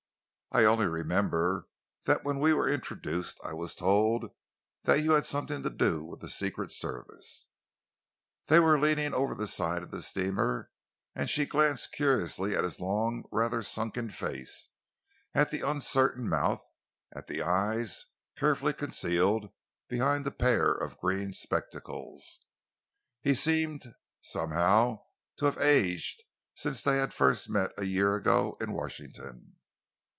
[0.53, 1.69] I only remember
[2.03, 4.25] that when we were introduced I was told
[4.83, 7.47] that you had something to do with the Secret Service."
[8.47, 10.69] They were leaning over the side of the steamer,
[11.15, 14.67] and she glanced curiously at his long, rather sunken face,
[15.33, 16.61] at the uncertain mouth,
[17.13, 18.07] and at the eyes,
[18.37, 19.53] carefully concealed
[19.87, 22.39] behind a pair of green spectacles.
[23.21, 24.99] He seemed, somehow,
[25.37, 26.25] to have aged
[26.55, 29.55] since they had first met, a year ago, in Washington.